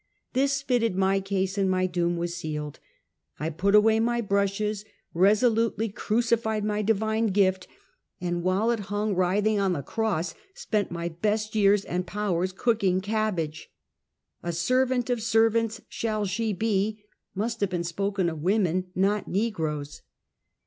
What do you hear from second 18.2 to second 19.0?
of women,